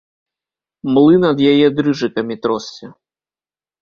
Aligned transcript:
Млын 0.93 1.23
ад 1.29 1.37
яе 1.51 1.67
дрыжыкамі 1.81 2.35
тросся. 2.47 2.87